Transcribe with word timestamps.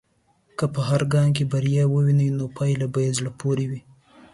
که 0.57 0.65
په 0.73 0.79
هر 0.89 1.01
ګام 1.13 1.29
کې 1.35 1.43
بریا 1.51 1.83
ووینې، 1.89 2.27
نو 2.37 2.45
پايله 2.57 2.87
به 2.93 2.99
په 3.05 3.11
زړه 3.17 3.31
پورې 3.41 3.65
وي. 3.69 3.81